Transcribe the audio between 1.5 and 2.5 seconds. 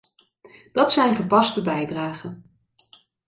bijdragen.